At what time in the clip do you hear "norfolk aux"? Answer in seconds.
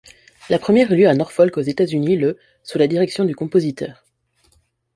1.13-1.61